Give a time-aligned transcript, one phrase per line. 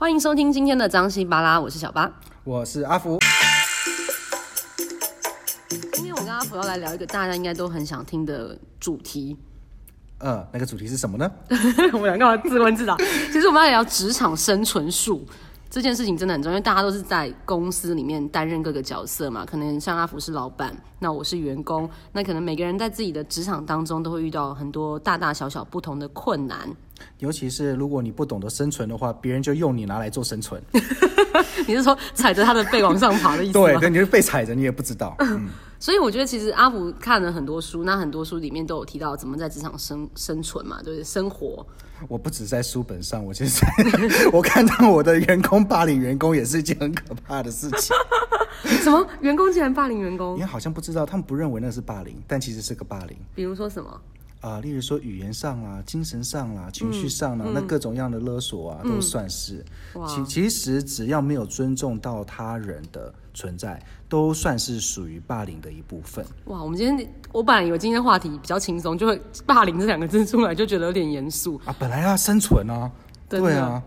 [0.00, 2.10] 欢迎收听今天的张西巴拉，我是小巴，
[2.42, 3.18] 我是阿福。
[5.92, 9.36] 今天我跟阿福要来聊一个大家应该都很想听的主题。
[10.16, 11.30] 呃，那个主题是什么呢？
[11.92, 12.96] 我们两个自问自答。
[13.30, 15.22] 其实我们要聊职场生存术。
[15.68, 19.44] 这件事情真的很重要，因为大家都是在公司里面担任各个角色嘛。
[19.44, 26.74] 可能像阿福是老板，那我是员工，那可能每个人在自己的职场当中都会遇到很多大大小小不同的困难。
[27.18, 30.62] 尤其是如果你不懂得生存的话，别人就用你拿来做生存。
[31.66, 33.66] 你是说踩着他的背往上爬的意思吗？
[33.78, 35.14] 对，对，你是被踩着，你也不知道。
[35.20, 35.48] 嗯。
[35.80, 41.66] 所以我觉得，其实阿福看了很多书，那很多书里面都有提到怎么在职场生生存嘛，就是生活。
[42.06, 43.64] 我不止在书本上，我其实
[44.30, 47.96] 我看到我的员工霸凌员工也是一件很可怕的事情。
[48.82, 49.06] 什么？
[49.22, 50.34] 员工竟然霸凌员工？
[50.34, 53.16] 因为好像不知道，他们不认为那是霸凌，但其实是个霸凌。
[53.34, 54.00] 比如说什么？
[54.40, 59.64] 啊、呃，例如说语言上啦、精神上啦、情绪上啦，嗯、那各种样的勒索啊，嗯、都算是。
[59.94, 66.24] 嗯、其其实只要没有尊重到他人的存在，都算是属于霸凌的一部分。
[66.46, 71.76] 哇，我们今天我本来以为今天话题比较轻松，就会霸凌这两个字出来就觉得有点严肃啊。
[71.78, 72.90] 本来要生存啊，
[73.28, 73.82] 的对啊。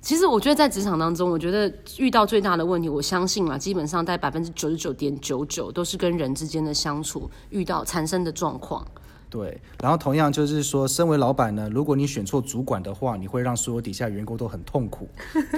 [0.00, 8.84] 其实我觉得在职场当中，我觉得遇到最大的问题，我相信啊，基本上在百分之九十九点九九都是跟人之间的相处遇到产生的状况。
[9.32, 15.08] 对，然后同样就是说，身为老板呢，如果你选错主管的话，你会让所有底下员工都很痛苦。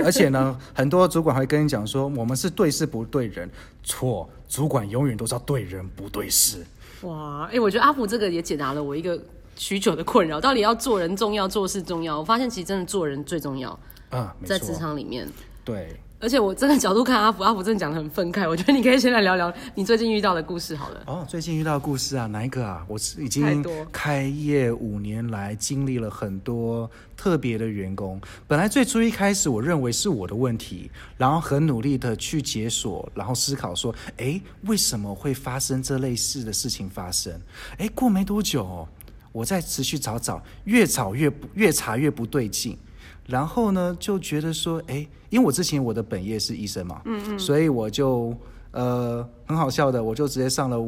[0.04, 3.50] 而且呢， 很多主管会跟你讲说，我们是对事不对人。
[3.82, 6.64] 错，主管永远都是要对人不对事。
[7.02, 9.20] 哇，哎，我觉得阿福这个也解答了我一个
[9.56, 12.20] 许久的困扰，到底要做人重要，做事重要？
[12.20, 13.76] 我发现其实真的做人最重要。
[14.10, 15.28] 啊，在职场里面。
[15.64, 16.00] 对。
[16.24, 18.48] 而且我这个角度看阿福，阿福真的讲的很愤慨。
[18.48, 21.02] 我觉得你可以先来聊聊你最近遇到的故事好了。
[21.06, 22.82] 哦，最近遇到的故事啊，哪一个啊？
[22.88, 28.18] 我是已经开业五年来，经历了很多特别的员工。
[28.48, 37.38] 本来最初一开始，我认为是我的问题，然后很努力的去解锁，然后思考说，哎，为什么会发生这类似的事情发生？
[37.76, 38.88] 哎，过没多久，
[39.30, 42.78] 我再持续找找，越找越越查越不对劲。
[43.26, 48.36] 然后呢，就觉得说，哎，因为我之前我的本业是医生嘛，嗯嗯，所以我就
[48.72, 50.78] 呃很好笑的，我就直接上了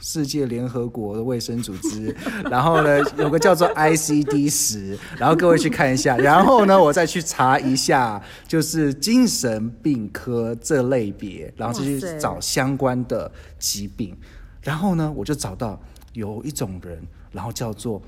[0.00, 2.14] 世界联合国的卫生组织，
[2.48, 13.28] 然后呢有个叫做 ICD 十，然后各位去看一下，然后呢我再去查一下，就是精神病科这类别，然后就去找相关的
[13.58, 14.16] 疾病，
[14.62, 15.80] 然后呢我就找到
[16.12, 18.00] 有一种人，然后叫做。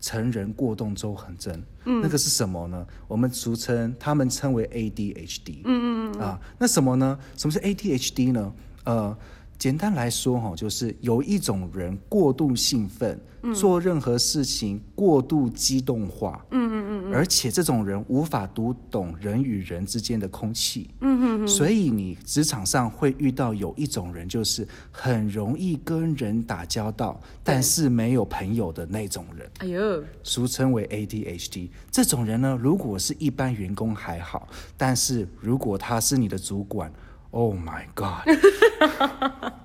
[0.00, 2.86] 成人过动周恒症，嗯，那个是什么呢？
[3.06, 7.18] 我们俗称，他们称为 ADHD，嗯嗯嗯啊，那什么呢？
[7.36, 8.52] 什么是 ADHD 呢？
[8.84, 9.16] 呃。
[9.60, 31.68] 简单来说，哈，就是有一种人过度兴奋，嗯、做任何事情过度激动化，嗯嗯嗯，而且这种人无法读懂人与人之间的空气，嗯嗯嗯，所以你职场上会遇到有一种人，就是很容易跟人打交道，但是没有朋友的那种人，哎呦，俗称为 ADHD。
[31.90, 36.90] 这种人呢，如果是一般员工还好，但是如果他是你的主管
[37.30, 38.26] ，Oh my god！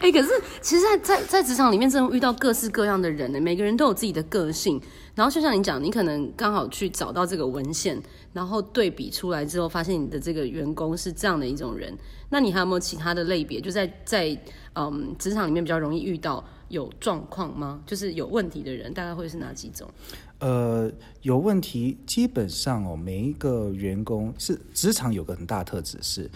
[0.00, 0.28] 哎、欸，可是
[0.60, 3.40] 其实在，在在在职场里面，真的遇到各式各样的人呢。
[3.40, 4.80] 每个人都有自己的个性。
[5.14, 8.00] 然后就像你讲，你可能刚好去找到这个文献，
[8.32, 11.96] 然后对比出来之后，发现你的这个员工是这样的一种人。
[12.30, 13.60] 那你还有没有其他的类别？
[13.60, 14.38] 就在在
[14.74, 17.80] 嗯职场里面比较容易遇到有状况吗？
[17.86, 19.88] 就是有问题的人，大概会是哪几种？
[20.38, 20.90] 呃，
[21.22, 26.30] 有问题，基本上哦，每一个员工是职场有个很大特质是。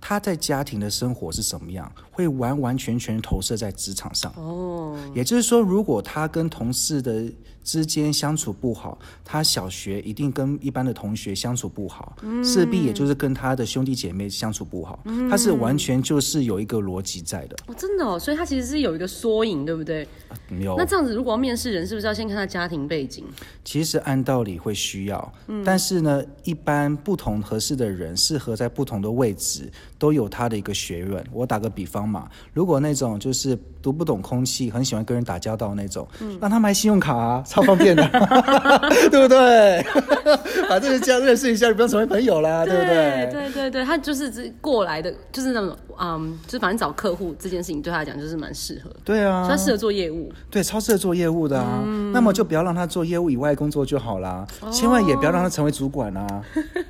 [0.00, 4.32] 他在家庭的生活是什么样，会完完全全投射在职场上。
[4.36, 7.24] 哦，也就是说，如果他跟同事的
[7.68, 14.98] 之间相处不好，他小学一定跟一般的同学相处不好，嗯、势必也就是跟他的兄弟姐妹相处不好。
[15.04, 17.54] 嗯、他是完全就是有一个逻辑在的。
[17.66, 20.08] 哦，真的哦，所以他其实是有一个缩影，对不对？
[20.48, 20.76] 没有。
[20.78, 23.26] 那这样子，如果要面试人，是不是要先看他家庭背景？
[23.62, 31.22] 其实按道理会需要，嗯、但是呢，一般不同合适的人，适合在不同的位置，都有他的一个学问。
[31.30, 33.54] 我打个比方嘛，如果那种就是
[33.88, 37.42] 读不懂空气，很喜欢跟人打交道那种，嗯、让他买信用卡啊。
[37.46, 38.06] 超方便的，
[39.10, 39.82] 对不对？
[40.68, 43.28] 把这个这样认识一下，就不用成为朋友啦，对，对不对？
[43.32, 48.90] 对对对，他就是这过来的，就是那种，嗯，就是反正找客户这件事情对他来讲就是蛮适合。
[49.02, 51.82] 对啊，他适合做业务，对，超适合做业务的啊。
[51.86, 56.26] 嗯、那么就不要让他做业务以外工作就好啦，哦、千万也不要让他成为主管啊。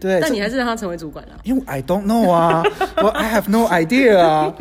[0.00, 1.38] 对，但你还是让他成为主管啊？
[1.44, 2.64] 因为 I don't know 啊，
[2.96, 4.52] 我 I have no idea 啊。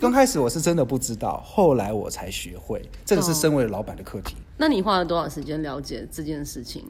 [0.00, 4.36] 刚开始我是真的不知道，后来我才学会，这个是身为老板的课题。
[4.56, 6.84] 那你花了多少时间了解这件事情？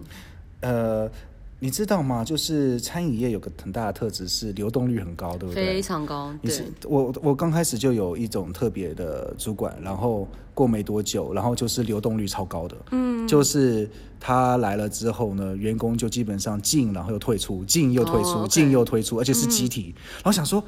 [0.61, 1.11] 呃，
[1.59, 2.25] 你知道吗？
[2.25, 5.75] 就是餐饮业有个很大的特质是流动率很高，对不对？
[5.75, 6.35] 非常高。
[6.43, 12.77] 对，我我刚开始就有一种特别的主管，然后过没多久，然后就是流动率超高的。
[12.91, 13.89] 嗯，就是
[14.21, 19.95] 他来了之后呢，员工就基本上进，然后又退出，进又退出，进、哦 okay、又退出，而且是集体。
[19.97, 20.63] 嗯、然后想说。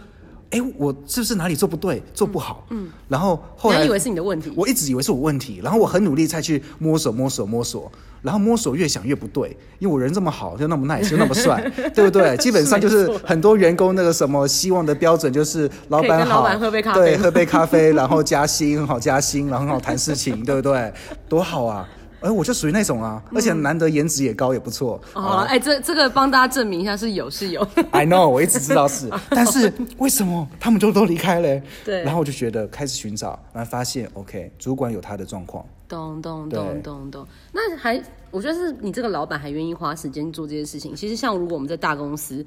[0.54, 2.64] 哎，我是不是哪里做不对，做不好？
[2.70, 7.90] 嗯，然后后来你以为是你的问题，我一直以为是我问题，然后我很努力再去摸索摸索摸索，
[8.22, 11.60] 然后摸索越想越不对，因为我人这么好，又那么 nice，就那么帅，
[11.92, 12.36] 对不对？
[12.36, 20.92] 基本上就是很多员工那个什么希望的标准就是老板好，老板喝杯咖啡，对，喝杯咖啡，然后加薪，很好加薪，然后很好谈事情，对不对？
[21.28, 21.88] 多好啊！
[22.24, 24.98] 哎，我就属于那种啊，而且难得颜值也高，也不错。
[25.12, 27.60] 哦，哎，这这个帮大家证明一下是有是有。
[27.92, 31.62] I know，我一直知道是， 但是为什么他们就都离开了？
[31.84, 32.02] 对。
[32.02, 35.62] 然后我就觉得开始寻找，然后发现 OK，主管有他的状况。
[35.86, 37.26] 咚咚咚咚咚。
[37.52, 40.96] 那还，我觉得是你这个老板还愿意花时间做这些事情。
[40.96, 42.44] 其实像如果我们在大公司，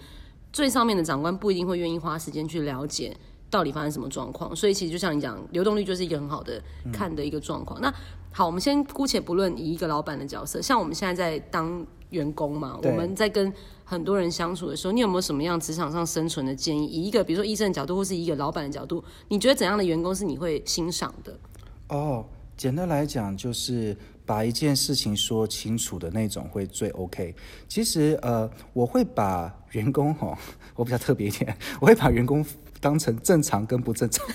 [0.51, 3.15] 最上面的长官不一定会愿意花时间去了解。
[3.49, 4.55] 到底发生什么状况？
[4.55, 6.61] 所以其实就像你讲，流动率就是一个很好的
[6.91, 7.79] 看的一个状况。
[7.79, 7.93] 嗯、那
[8.31, 13.51] 好，我们先姑且不论以一个老板的角色，像我们现在在当员工嘛，我们在跟
[13.83, 16.85] 很多人相处的时候，你有没有什么样职场上生存的建议？
[16.85, 21.37] 以一个比如说医生的角度，或是一个老板的角度，你觉得怎样的员工是你会欣赏的？
[21.87, 27.33] 哦，简单来讲，就是把一件事情说清楚的那种会最 OK。
[27.67, 30.37] 其实呃，我会把员工哈、哦，
[30.75, 32.45] 我比较特别一点，我会把员工。
[32.87, 34.25] 当成正常跟不正常，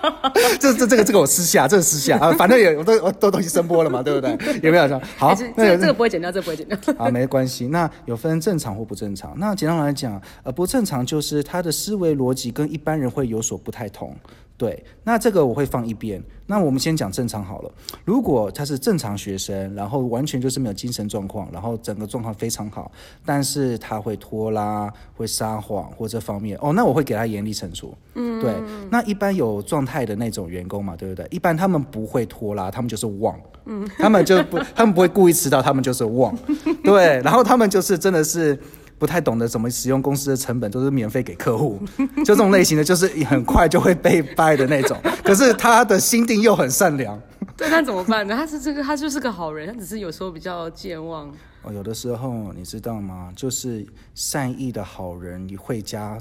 [0.58, 4.30] 这这这个这个我私下，这个私下啊，反正也我都我都东西声波了嘛，对不对？
[4.64, 5.36] 有没有说好？
[5.54, 6.78] 那这个这个不会剪掉，这个不会剪掉。
[6.96, 7.66] 啊，没关系。
[7.66, 9.34] 那有分正常或不正常。
[9.36, 14.16] 那简单来讲，呃，不正常就是他的思维逻辑跟一般人会有所不太同。
[14.60, 16.22] 对，那这个我会放一边。
[16.44, 17.72] 那我们先讲正常好了。
[18.04, 22.92] 如果他是正常学生，然后完全就是没有精神状况，然后整个状况非常好，
[23.24, 27.96] 但是他会拖拉、会撒谎或这方面，哦，那我会给他严厉惩处。
[28.16, 28.52] 嗯，对。
[28.90, 31.26] 那一般有状态的那种员工嘛，对不对？
[31.30, 33.34] 一般他们不会拖拉，他们就是忘。
[33.64, 36.36] 嗯，他们就不，他们不会故意迟到，他们就是忘。
[36.84, 38.60] 对，然后他们就是真的是。
[39.00, 41.80] 不太懂得怎么使用公司的成本，都是免费给客户，
[42.22, 44.94] 就这种类型的，就是很快就会被掰的那种。
[45.24, 47.18] 可是他的心地又很善良。
[47.56, 48.36] 对，那怎么办呢？
[48.36, 51.32] 他是这个，他就是个好人，他只是有时候比较健忘。
[51.62, 53.32] 哦，有的时候你知道吗？
[53.34, 56.18] 就是善意的好人，你会加，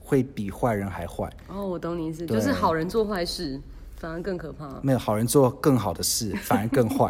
[0.00, 1.30] 会比坏人还坏。
[1.48, 3.60] 哦，我懂你意思，就是好人做坏事。
[3.96, 4.80] 反而更可怕。
[4.82, 7.08] 没有 好人做更好的事，反而更坏。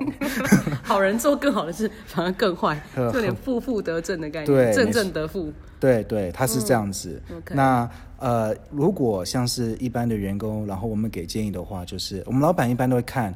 [0.82, 5.52] 好人做更好的事，反而更坏，有点负负得正的概念，对，正正得负。
[5.78, 7.20] 对对，他是这样子。
[7.28, 13.34] 嗯 okay、那呃，如果像是一般的员工，然后我们给建议的话，就是我们老板一般都会看，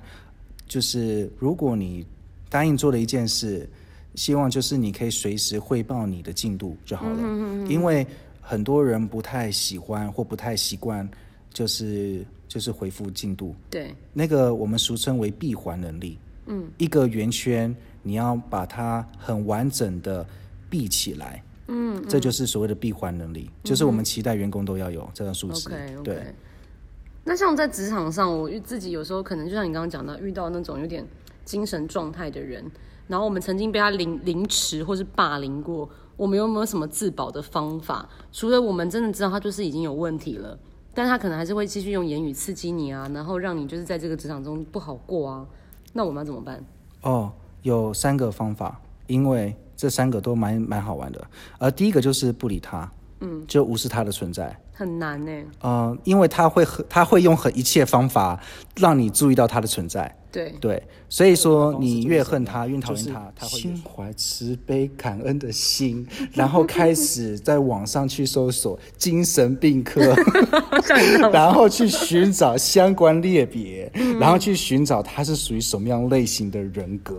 [0.67, 2.07] 就是如果你
[2.49, 3.69] 答应做了一件事，
[4.15, 7.19] 希望就是你可以随时汇报你的进度就好了。
[7.21, 7.69] 嗯。
[7.69, 8.07] 因为
[8.41, 11.07] 很多人不太喜欢或不太习惯，
[11.53, 12.25] 就是。
[12.51, 16.19] 就是回复进度，对，那个我们俗称为闭环能力。
[16.47, 20.27] 嗯，一个圆圈，你要把它很完整的
[20.69, 21.41] 闭起来。
[21.69, 25.69] 嗯，这就是所谓的闭环能力，嗯，就是我们期待员工都要有这个素质。
[25.69, 26.03] Okay, okay.
[26.03, 26.35] 对。
[27.23, 31.07] 那像在职场上，我自己有时候可能就像你刚刚讲的，遇到那种有点
[31.45, 32.69] 精神状态的人，
[33.07, 38.09] 然后我们曾经被他凌凌迟或是霸凌过，我们有没有什么自保的方法？
[38.33, 40.59] 除了我们真的知道他就是已经有问题了。
[40.95, 45.47] 但他可能还是会继续用言语刺激你啊，然后让你就是在这个职场中不好过啊。
[45.93, 46.65] 那我们要怎么办？
[47.03, 47.33] 哦，
[47.63, 51.27] 有三个方法，因为这三个都蛮蛮好玩的。
[51.59, 54.57] 而，第一个就是不理他，嗯，就无视他的存在。
[54.81, 55.31] 很难呢。
[55.61, 58.41] 呃，因为他会他会用很一切方法
[58.77, 60.17] 让你注意到他的存在。
[60.33, 70.01] 对对，所以说你越恨他，越讨厌他，他会心怀慈悲感恩的心，然后开始在网上去搜索精神病科，
[71.31, 77.17] 然后去寻找相关列别，然后去寻找他是属于什么样类型的人格，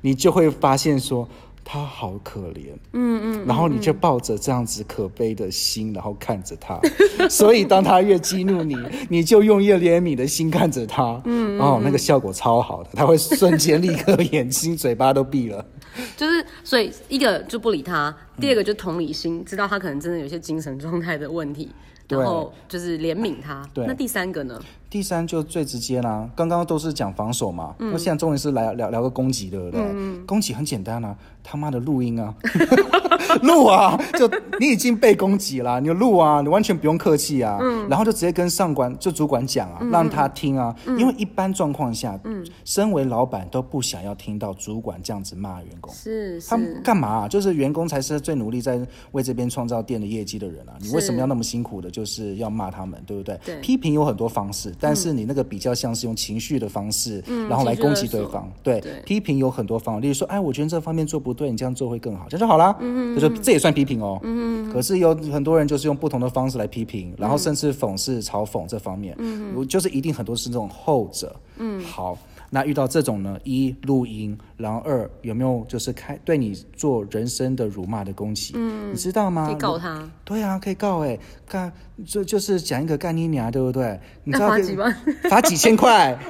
[0.00, 1.28] 你就会发现说。
[1.64, 6.80] 他好可怜，嗯嗯，然后你就抱着这样子可悲的心，然后看着他，
[7.30, 8.76] 所以当他越激怒你，
[9.08, 15.64] 你就用越怜悯的心看着他，嗯，哦，那个效果超好的，他会瞬间立刻眼睛嘴巴都闭了，
[16.16, 21.70] 就是所以一个就不理他，第二个就同理心，知道他可能真的有些精神状态的问题。
[22.10, 23.66] 然后就是怜悯他。
[23.72, 24.60] 对，那第三个呢？
[24.88, 26.28] 第三就最直接啦。
[26.34, 29.80] 刚刚都是讲防守嘛，那、嗯、现在终于是来聊聊个攻击，对不对？
[29.80, 32.34] 嗯、攻击很简单啊，他妈的录音啊！
[33.42, 47.28] 录啊，就你已经被攻击了，你就录啊，你完全不用客气啊，嗯，然后就直接跟上官就主管讲啊，嗯、让他听啊，嗯、因为一般状况下，嗯，身为老板都不想要听到主管这样子骂员工，是，他们干嘛、啊？
[47.28, 48.80] 就是员工才是最努力在
[49.12, 53.38] 为这边创造店的业绩的人啊，你为什么要那么辛苦的，就是要骂他们，对不对？
[53.44, 59.00] 对，批评有很多方式，但是你那个比较像是用情绪的方式，嗯、然后来攻击对方，对，对。
[59.04, 64.70] 批评有很多方法，例如说，哎，我觉得这方面做不对，你这样做会更好，这样就好了，嗯嗯，就说这也算批评哦，嗯。
[64.70, 69.52] 嗯，可是有很多人就是用不同的方式来批评，然后甚至讽刺、嘲讽这方面，嗯。
[69.54, 72.16] 嗯，就是一定很多是这种后者，嗯，好。
[72.52, 78.54] 那遇到这种呢，一录音，然后二有没有就是开对你做人身的辱骂的攻击？
[78.56, 79.46] 嗯，你知道吗？
[79.46, 80.10] 可以告他。
[80.24, 81.16] 对啊，可以告哎，
[81.48, 81.72] 干
[82.04, 83.98] 就就是讲一个干你娘，对不对？
[84.24, 84.96] 你知道罚几万？
[85.30, 86.18] 罚几千块？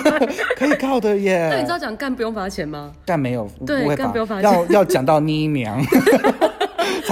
[0.56, 1.48] 可以告的耶。
[1.50, 2.92] 那你知道讲干不用罚钱吗？
[3.04, 4.50] 干没有，对，干不用罚钱。
[4.50, 5.78] 要要讲到你娘。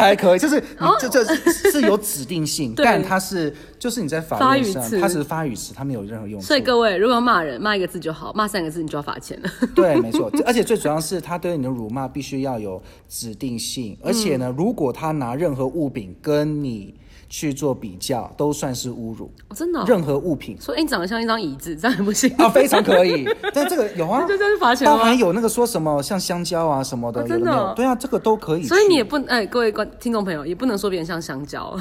[0.02, 1.24] 才可以，就是你这这
[1.70, 6.46] 是有指定性， 但它是就是你在法律上，它是发语词，它没有任何用处。
[6.46, 9.50] 所以各位，如果要骂人，骂一个字就好，骂三个字你就要罚钱了。
[9.74, 16.94] 对，没错， 而且最主要是他对你的辱骂必须要有指定性，而且呢，如果他拿任何物品跟你。
[17.32, 19.82] 去做比较都算是侮辱，真的。
[19.86, 22.46] 任何物品说，哎，你长得像一张椅子，这样还不行啊？
[22.50, 24.84] 非常可以， 但这个有啊， 这就是罚钱。
[24.86, 27.72] 包含有那个说什么像香蕉啊什么的，真的。
[27.74, 28.64] 对啊，这个都可以。
[28.64, 31.74] 所以你也不哎，各位观听众朋友也不能说别人像香蕉。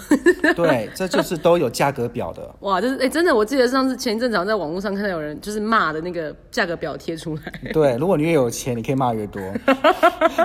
[0.56, 2.50] 对， 这就是都有价格表的。
[2.62, 7.72] 哇，就是哎，真的，我记得上次前一阵子在网络上看到有人就是骂的那个价格表贴出来。
[7.74, 9.42] 对，如果你越有钱，你可以骂越多，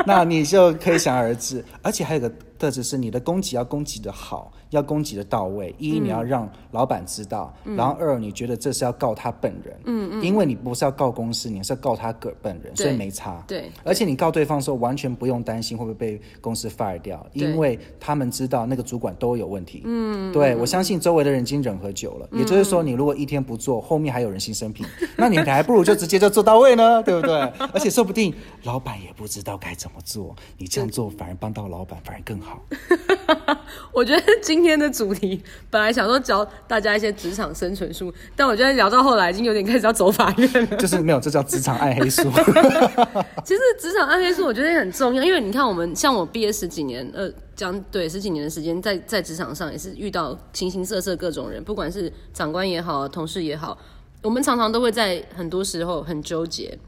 [0.04, 1.64] 那你就可以想而知。
[1.80, 4.52] 而且还有个特质是，你的供给要供给的好。
[4.70, 27.38] 要供给的到位，一你要让老板知道，嗯、然后二你觉得这是要告他本人，嗯嗯，因为你不是要告公司，你是要告他个本人，所以没差，对，而且你告对方的时候完全不用担心会不会被公司 fire 掉，因为他们知道那个主管都有问题，嗯，对我相信周围的人已经忍很久了，嗯、也就是说你如果一天不做，后面还有人心生病，嗯、 那你还不如就直接就做到位呢，对不对？
[27.72, 28.34] 而且说不定
[28.64, 32.45] 老板也不知道该怎么做，你这样做反而帮到老板，反而更好。
[33.92, 40.76] 我觉得今天的主题本来想说教大家一些职场生存术，但我觉得聊到后来已经有点开始要走法院了。
[40.76, 42.22] 就是没有，这叫职场暗黑术。
[43.44, 53.76] 其实职场暗黑术我觉得也很重要，因为你看我们像我毕业十几年，呃，讲对十几年的时间，在在职场上也是遇到形形色色各种人，不管是长官也好，同事也好，
[54.22, 56.78] 我们常常都会在很多时候很纠结。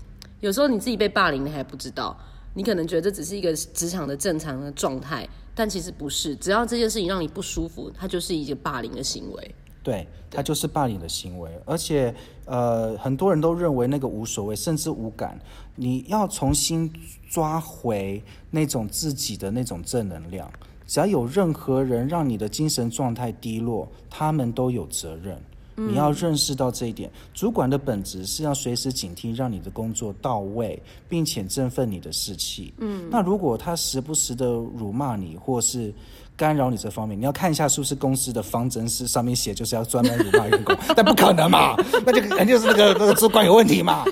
[0.40, 2.16] 有时候你自己被霸凌，你还不知道，
[2.54, 5.26] 你可能觉得这只是一个职场的正常的状态。
[5.58, 9.54] 但其实不是，只要这件事情让你不舒服，它就是一个霸凌的行为。
[9.82, 11.50] 对，它就是霸凌的行为。
[11.66, 15.36] 而且，呃，很多人都认为那个无所谓，甚至无感。
[15.74, 16.88] 你要重新
[17.28, 18.22] 抓回
[18.52, 20.48] 那种自己的那种正能量。
[20.86, 25.42] 只要有任何人让你的精神状态低落，他们都有责任。
[25.78, 32.74] 你要认识到这一点，主管的本质是要随时警惕，让你的工作到位，并且振奋你的士气。
[32.78, 35.92] 嗯，那如果他时不时的辱骂你，或是
[36.36, 44.04] 干扰你这方面，你要看一下是不是公司的方针是上面写就是要专门辱骂员工， 但不可能嘛，那就肯定是那个那个主管有问题嘛。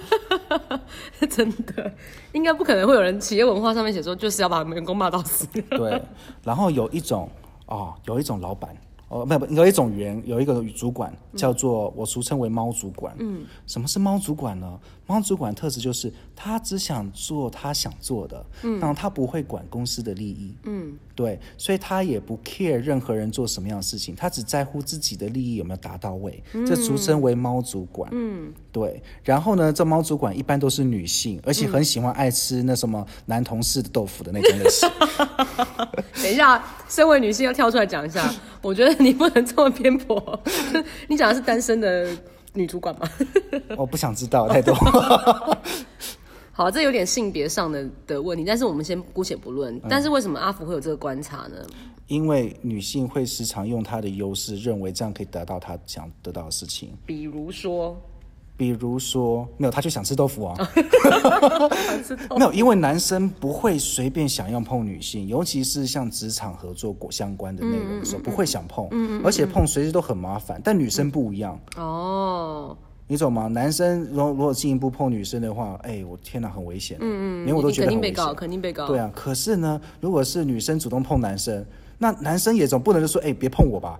[1.31, 1.93] 真的，
[2.33, 5.47] 应该不可能会有人企业文化上面写说就是要把员工骂到死。
[5.71, 6.01] 对，
[6.45, 7.29] 然后有一种
[7.67, 8.75] 哦，有一种老板。
[9.09, 13.15] 哦，不不，有一种员，有一个主管叫做我俗称为猫主管。
[13.21, 14.79] 嗯，什么是猫主管呢？
[15.07, 29.03] 猫主管特质就是他只想做他想做的，嗯，然后他不会管公司的利益，嗯，对，所以他也不 care 任何人做什么样的事情，他只在乎自己的利益有没有达到位，嗯，这俗称为猫主管，嗯，对。
[29.25, 34.87] 然后呢，这猫主管一般都是女性，而且很喜欢爱吃那什么男同事的豆腐的那种类型。
[36.23, 38.31] 等一下，身为女性要跳出来讲一下，
[38.61, 40.41] 我觉得你不能这么偏颇，
[41.09, 42.09] 你讲的是单身的。
[42.53, 43.07] 女主管吗？
[43.77, 44.75] 我不想知道太多。
[46.57, 49.77] 好，这有点性别上的的问题，但是我们先姑且不论。
[49.77, 51.57] 嗯、但是为什么阿福会有这个观察呢？
[52.07, 56.97] 因为女性会时常用她的优势，认为这样可以得到她想得到的事情。
[57.05, 57.95] 比如说。
[58.57, 60.57] 比如说，没有，她就想吃豆腐啊。
[62.03, 62.39] 吃豆腐。
[62.39, 68.87] 没有，因为男生不会随便想要碰女性，尤其是像职场合作过相关的内容的时候，嗯嗯嗯、不会想碰。
[68.87, 70.59] 嗯嗯嗯、而且碰随时都很麻烦。
[70.65, 71.61] 但女生不一样。
[71.77, 72.75] 哦。
[73.09, 73.47] 你懂吗？
[73.49, 76.99] 男生如果如果进一步碰女生的话，哎，我天哪，很危险。
[77.01, 77.47] 嗯嗯。
[77.47, 78.13] 连我都觉得很危险。
[78.13, 78.87] 肯定被告，肯定被告。
[78.87, 81.65] 对啊，可是呢，如果是女生主动碰男生，
[81.99, 83.99] 那男生也总不能就说，哎，别碰我吧。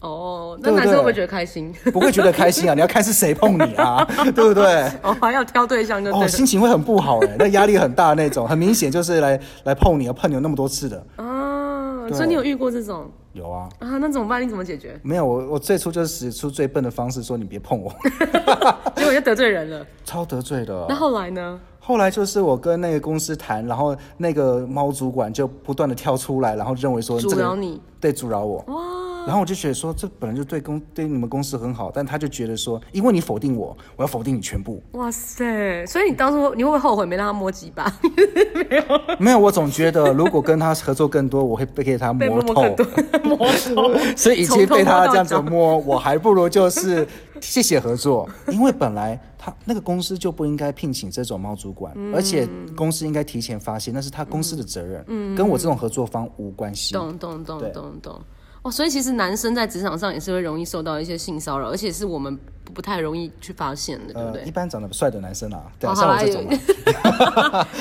[0.00, 1.74] 哦，那男生会不会觉得开心？
[1.92, 2.74] 不会觉得开心啊！
[2.76, 4.84] 你要看是谁碰你啊， 对不对？
[5.02, 12.06] 哦，还要挑对象就对，哦，心情会很不好哎，那压力很大那种，很明显就是来来碰你，碰你有那么多次的啊。
[12.12, 13.10] 所以你有遇过这种？
[13.34, 13.68] 有啊。
[13.80, 14.42] 啊，那怎么办？
[14.42, 14.98] 你怎么解决？
[15.02, 17.92] 没有，我我最初就是使出最笨的方式，说你别碰我，
[18.96, 20.86] 结果就得罪人了， 超得罪的。
[20.88, 21.60] 那后来呢？
[21.78, 28.64] 后来就是我跟那个公司谈，然后那个猫主管就不断的跳出来，然后认为说、这个、阻挠你，对，阻挠我。
[28.68, 29.13] 哇。
[29.26, 34.82] 然后我就觉得说，这本来就对公对你们公司很好，但他就觉得说，因为你否定我，我要否定你全部。
[34.92, 35.86] 哇塞！
[35.86, 37.90] 所以你当初你会不会后悔没让他摸几把？
[38.54, 38.84] 没有，
[39.18, 39.38] 没有。
[39.38, 42.62] 我总觉得如果跟他合作更多，我会被给他摸透。
[43.24, 43.36] 摸
[43.74, 43.94] 透。
[44.16, 47.06] 所以，与其被他这样子摸，我还不如就是
[47.40, 56.92] 谢谢合作，因为本来他那个公司就不应该聘请这种猫主管，嗯、而且公司应该提前发现，那是他公司的责任，嗯、跟我这种合作方无关系。
[56.92, 58.20] 懂懂懂懂懂。
[58.64, 62.34] 哦，所以其实男生在职场上也是会容易受到一些性骚扰，而且是我们
[62.72, 64.40] 不太容易去发现的，对不对？
[64.40, 66.46] 呃、一般长得帅的男生啊，对啊，像我这种。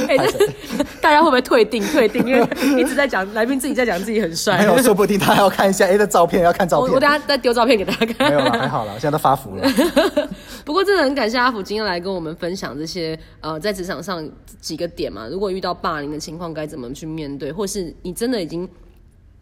[0.09, 0.17] 哎，
[0.99, 1.81] 大家会不会退订？
[1.87, 2.45] 退订，因为
[2.77, 4.57] 一直在讲来宾自己在讲自己很帅。
[4.57, 6.89] 没有，说不定他还要看一下哎的照片，要看照片。
[6.89, 8.29] 我，我等下再丢照片给大家看。
[8.29, 9.65] 没有了，还好了，现在都发福了。
[10.65, 15.29] 不过真的很感谢阿福今天来跟我们分享这些呃，在职场上几个点嘛。
[15.31, 17.53] 如果遇到霸凌的情况，该怎么去面对？
[17.53, 18.67] 或是你真的已经。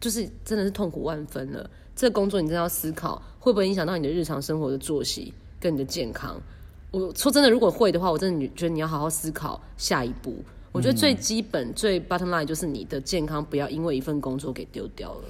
[0.02, 1.70] 就是真的是痛苦万分了。
[1.94, 6.40] 这个工作你真的要思考，会不会影响到你的日常生活的作息跟你的健康？
[6.90, 10.34] 我说真的，如果会的话，我真的觉得你要好好思考下一步。
[10.72, 15.24] 我觉得最基本、最 bottom line 就是你的健康不要因为一份工作给丢掉了。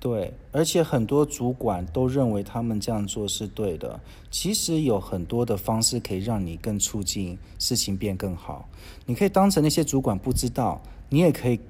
[0.00, 4.00] 对，而且很多主管都认为他们这样做是对的。
[4.30, 8.68] 其实有很多的方式可以让你更促进事情变更好。
[9.04, 11.60] 你可以当成那些主管不知道，你也可以。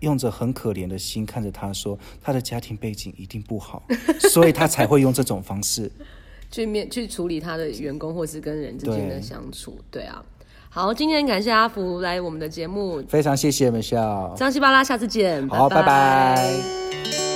[0.00, 3.82] 用着很可怜的心看着他说：“他的家庭背景一定不好，
[4.30, 5.90] 所以他才会用这种方式
[6.50, 9.78] 去面去处理他的员工或是跟人之间的相处。
[9.90, 10.24] 对”对啊，
[10.70, 15.82] 好，今天感谢阿福来我们的节目，非常谢谢 Michelle，张西巴拉，下次见，好，拜拜。
[15.82, 17.27] 拜拜。